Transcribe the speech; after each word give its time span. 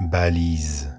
Balise 0.00 0.92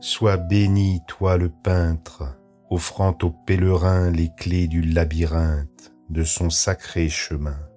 Sois 0.00 0.36
béni, 0.36 1.02
toi 1.06 1.36
le 1.36 1.50
peintre, 1.50 2.22
offrant 2.70 3.16
au 3.22 3.30
pèlerin 3.30 4.10
les 4.10 4.30
clés 4.34 4.66
du 4.66 4.82
labyrinthe 4.82 5.92
de 6.08 6.24
son 6.24 6.48
sacré 6.48 7.08
chemin. 7.08 7.69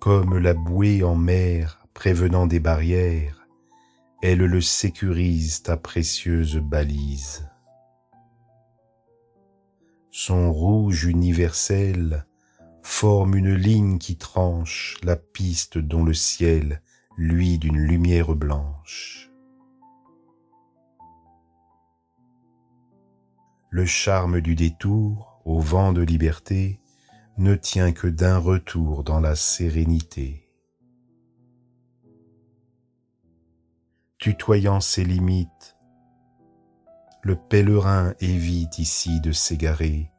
Comme 0.00 0.38
la 0.38 0.54
bouée 0.54 1.04
en 1.04 1.14
mer 1.14 1.86
prévenant 1.92 2.46
des 2.46 2.58
barrières, 2.58 3.46
elle 4.22 4.38
le 4.38 4.62
sécurise 4.62 5.62
ta 5.62 5.76
précieuse 5.76 6.56
balise. 6.56 7.46
Son 10.10 10.50
rouge 10.54 11.04
universel 11.04 12.26
forme 12.82 13.36
une 13.36 13.52
ligne 13.52 13.98
qui 13.98 14.16
tranche 14.16 14.96
la 15.02 15.16
piste 15.16 15.76
dont 15.76 16.02
le 16.02 16.14
ciel 16.14 16.80
luit 17.18 17.58
d'une 17.58 17.78
lumière 17.78 18.34
blanche. 18.34 19.30
Le 23.68 23.84
charme 23.84 24.40
du 24.40 24.54
détour 24.54 25.42
au 25.44 25.60
vent 25.60 25.92
de 25.92 26.00
liberté 26.00 26.79
ne 27.40 27.54
tient 27.54 27.92
que 27.92 28.06
d'un 28.06 28.36
retour 28.36 29.02
dans 29.02 29.18
la 29.18 29.34
sérénité. 29.34 30.46
Tutoyant 34.18 34.80
ses 34.80 35.06
limites, 35.06 35.78
le 37.22 37.36
pèlerin 37.36 38.12
évite 38.20 38.78
ici 38.78 39.22
de 39.22 39.32
s'égarer 39.32 40.10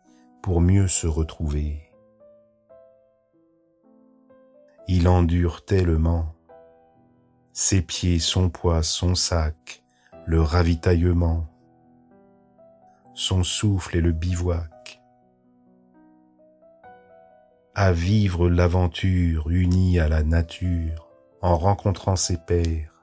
pour 0.42 0.62
mieux 0.62 0.88
se 0.88 1.06
retrouver. 1.06 1.92
Il 4.88 5.08
endure 5.08 5.64
tellement, 5.64 6.34
ses 7.54 7.84
pieds, 7.84 8.18
son 8.18 8.50
poids, 8.50 8.82
son 8.82 9.14
sac, 9.14 9.84
le 10.26 10.42
ravitaillement, 10.42 11.46
son 13.14 13.44
souffle 13.44 13.98
et 13.98 14.02
le 14.02 14.12
bivouac, 14.12 14.71
à 17.84 17.92
vivre 17.94 18.48
l'aventure 18.48 19.50
unie 19.50 20.00
à 20.00 20.08
la 20.08 20.22
nature 20.22 21.10
en 21.42 21.58
rencontrant 21.58 22.16
ses 22.16 22.38
pères, 22.38 22.94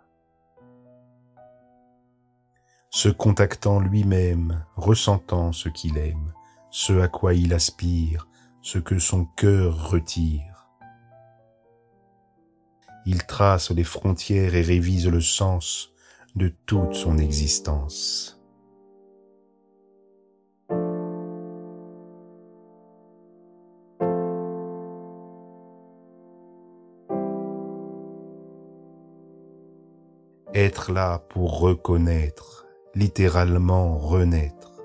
se 2.89 3.09
contactant 3.09 3.81
lui-même, 3.81 4.65
ressentant 4.77 5.51
ce 5.51 5.69
qu'il 5.69 5.99
aime, 5.99 6.33
ce 6.71 7.01
à 7.01 7.09
quoi 7.09 7.35
il 7.35 7.55
aspire, 7.55 8.29
ce 8.63 8.79
que 8.79 9.01
son 9.01 9.25
cœur 9.25 9.91
retire. 9.91 10.69
Il 13.05 13.27
trace 13.27 13.73
les 13.73 13.83
frontières 13.83 14.55
et 14.55 14.63
révise 14.63 15.09
le 15.09 15.21
sens 15.21 15.91
de 16.37 16.55
toute 16.67 16.95
son 16.95 17.19
existence. 17.19 18.38
Être 30.55 30.93
là 30.93 31.19
pour 31.29 31.61
reconnaître, 31.61 32.67
littéralement 32.95 33.99
renaître. 33.99 34.81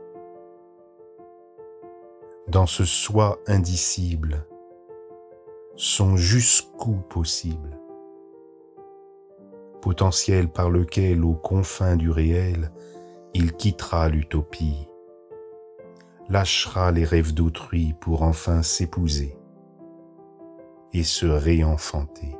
Dans 2.47 2.65
ce 2.65 2.83
soi 2.83 3.39
indicible, 3.47 4.45
son 5.75 6.17
jusqu'où 6.17 6.95
possible, 7.09 7.79
potentiel 9.81 10.49
par 10.49 10.69
lequel, 10.69 11.23
aux 11.23 11.33
confins 11.33 11.95
du 11.95 12.09
réel, 12.09 12.71
il 13.33 13.53
quittera 13.53 14.09
l'utopie, 14.09 14.87
lâchera 16.29 16.91
les 16.91 17.05
rêves 17.05 17.33
d'autrui 17.33 17.93
pour 18.01 18.23
enfin 18.23 18.61
s'épouser 18.61 19.37
et 20.91 21.03
se 21.03 21.25
réenfanter. 21.25 22.37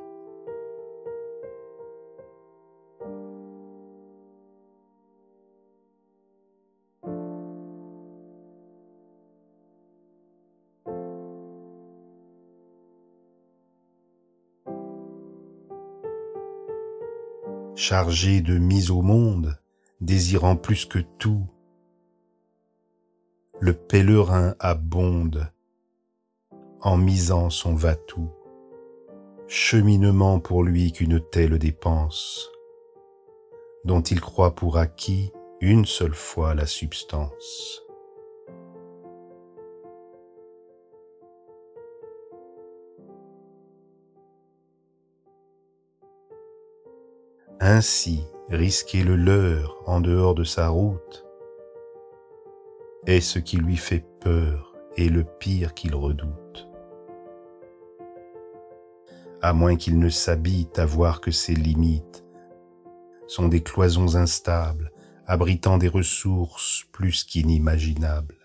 Chargé 17.75 18.41
de 18.41 18.57
mise 18.57 18.91
au 18.91 19.01
monde, 19.01 19.57
désirant 20.01 20.55
plus 20.55 20.85
que 20.85 20.99
tout. 21.17 21.47
Le 23.59 23.73
pèlerin 23.73 24.55
abonde 24.59 25.51
en 26.81 26.97
misant 26.97 27.49
son 27.49 27.73
va-tout, 27.75 28.29
cheminement 29.47 30.39
pour 30.39 30.63
lui 30.63 30.91
qu'une 30.91 31.21
telle 31.31 31.57
dépense, 31.57 32.49
dont 33.85 34.01
il 34.01 34.19
croit 34.19 34.53
pour 34.53 34.77
acquis 34.77 35.31
une 35.61 35.85
seule 35.85 36.13
fois 36.13 36.53
la 36.55 36.65
substance. 36.65 37.82
Ainsi, 47.65 48.27
risquer 48.49 49.05
le 49.05 49.15
leur 49.15 49.81
en 49.85 50.01
dehors 50.01 50.35
de 50.35 50.43
sa 50.43 50.67
route 50.67 51.25
est 53.07 53.21
ce 53.21 53.39
qui 53.39 53.55
lui 53.55 53.77
fait 53.77 54.03
peur 54.19 54.75
et 54.97 55.07
le 55.07 55.23
pire 55.23 55.73
qu'il 55.73 55.95
redoute. 55.95 56.67
À 59.41 59.53
moins 59.53 59.77
qu'il 59.77 59.97
ne 59.97 60.09
s'habille 60.09 60.67
à 60.75 60.85
voir 60.85 61.21
que 61.21 61.31
ses 61.31 61.53
limites 61.53 62.25
sont 63.27 63.47
des 63.47 63.63
cloisons 63.63 64.17
instables, 64.17 64.91
abritant 65.25 65.77
des 65.77 65.87
ressources 65.87 66.83
plus 66.91 67.23
qu'inimaginables. 67.23 68.42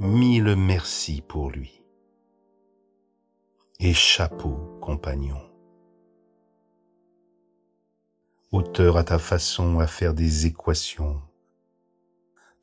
Mille 0.00 0.56
merci 0.56 1.20
pour 1.20 1.50
lui. 1.50 1.82
Et 3.80 3.92
chapeau, 3.92 4.56
compagnon. 4.80 5.36
Auteur 8.50 8.96
à 8.96 9.04
ta 9.04 9.18
façon 9.18 9.78
à 9.78 9.86
faire 9.86 10.14
des 10.14 10.46
équations, 10.46 11.20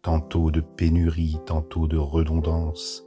tantôt 0.01 0.49
de 0.49 0.61
pénurie, 0.61 1.37
tantôt 1.45 1.87
de 1.87 1.97
redondance, 1.97 3.05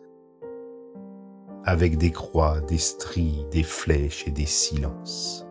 avec 1.65 1.99
des 1.99 2.12
croix, 2.12 2.61
des 2.61 2.79
stries, 2.79 3.44
des 3.50 3.65
flèches 3.65 4.29
et 4.29 4.31
des 4.31 4.47
silences. 4.47 5.44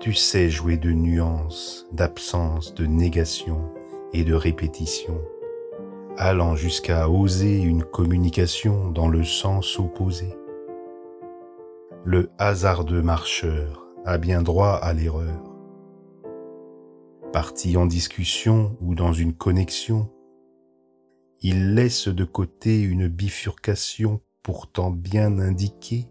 Tu 0.00 0.14
sais 0.14 0.48
jouer 0.48 0.78
de 0.78 0.92
nuances, 0.92 1.86
d'absence, 1.92 2.72
de 2.72 2.86
négation 2.86 3.70
et 4.14 4.24
de 4.24 4.32
répétition 4.32 5.20
allant 6.20 6.54
jusqu'à 6.54 7.08
oser 7.08 7.62
une 7.62 7.82
communication 7.82 8.90
dans 8.90 9.08
le 9.08 9.24
sens 9.24 9.78
opposé. 9.78 10.36
Le 12.04 12.30
hasardeux 12.36 13.00
marcheur 13.00 13.86
a 14.04 14.18
bien 14.18 14.42
droit 14.42 14.74
à 14.74 14.92
l'erreur. 14.92 15.42
Parti 17.32 17.78
en 17.78 17.86
discussion 17.86 18.76
ou 18.82 18.94
dans 18.94 19.14
une 19.14 19.32
connexion, 19.32 20.12
il 21.40 21.74
laisse 21.74 22.08
de 22.08 22.24
côté 22.24 22.82
une 22.82 23.08
bifurcation 23.08 24.20
pourtant 24.42 24.90
bien 24.90 25.38
indiquée. 25.38 26.06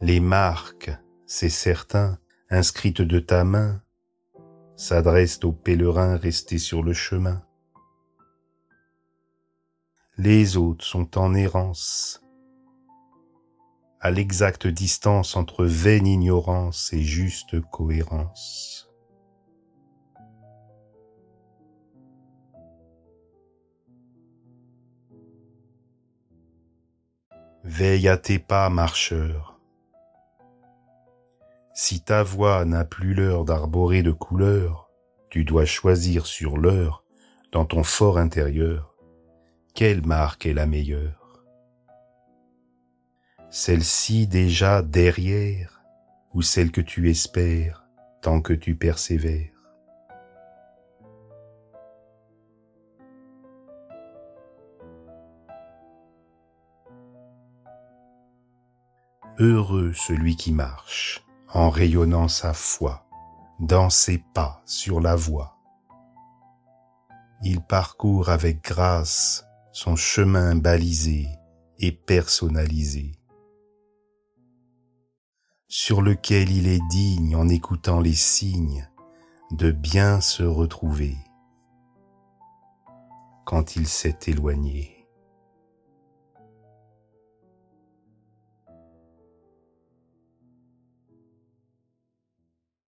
Les 0.00 0.20
marques, 0.20 0.92
c'est 1.26 1.48
certain, 1.48 2.18
inscrites 2.50 3.02
de 3.02 3.18
ta 3.18 3.42
main, 3.42 3.82
s'adressent 4.76 5.44
aux 5.44 5.52
pèlerins 5.52 6.16
restés 6.16 6.58
sur 6.58 6.82
le 6.82 6.92
chemin. 6.92 7.42
Les 10.18 10.56
autres 10.56 10.84
sont 10.84 11.18
en 11.18 11.34
errance, 11.34 12.22
à 14.00 14.10
l'exacte 14.10 14.66
distance 14.66 15.36
entre 15.36 15.64
vaine 15.64 16.06
ignorance 16.06 16.92
et 16.92 17.02
juste 17.02 17.60
cohérence. 17.70 18.90
Veille 27.64 28.08
à 28.08 28.16
tes 28.16 28.38
pas, 28.38 28.70
marcheur. 28.70 29.55
Si 31.88 32.00
ta 32.00 32.24
voix 32.24 32.64
n'a 32.64 32.84
plus 32.84 33.14
l'heure 33.14 33.44
d'arborer 33.44 34.02
de 34.02 34.10
couleurs, 34.10 34.90
tu 35.30 35.44
dois 35.44 35.66
choisir 35.66 36.26
sur 36.26 36.56
l'heure, 36.56 37.04
dans 37.52 37.64
ton 37.64 37.84
fort 37.84 38.18
intérieur, 38.18 38.96
quelle 39.72 40.04
marque 40.04 40.46
est 40.46 40.52
la 40.52 40.66
meilleure. 40.66 41.44
Celle-ci 43.50 44.26
déjà 44.26 44.82
derrière, 44.82 45.84
ou 46.34 46.42
celle 46.42 46.72
que 46.72 46.80
tu 46.80 47.08
espères 47.08 47.84
tant 48.20 48.40
que 48.40 48.52
tu 48.52 48.74
persévères. 48.74 49.52
Heureux 59.38 59.92
celui 59.92 60.34
qui 60.34 60.50
marche 60.50 61.25
en 61.52 61.70
rayonnant 61.70 62.28
sa 62.28 62.52
foi 62.52 63.06
dans 63.60 63.90
ses 63.90 64.18
pas 64.18 64.62
sur 64.66 65.00
la 65.00 65.16
voie. 65.16 65.56
Il 67.42 67.60
parcourt 67.60 68.28
avec 68.30 68.62
grâce 68.62 69.44
son 69.72 69.96
chemin 69.96 70.56
balisé 70.56 71.26
et 71.78 71.92
personnalisé, 71.92 73.12
sur 75.68 76.00
lequel 76.00 76.50
il 76.50 76.66
est 76.66 76.86
digne 76.88 77.36
en 77.36 77.48
écoutant 77.48 78.00
les 78.00 78.14
signes 78.14 78.88
de 79.50 79.70
bien 79.70 80.20
se 80.20 80.42
retrouver 80.42 81.16
quand 83.44 83.76
il 83.76 83.86
s'est 83.86 84.18
éloigné. 84.26 84.95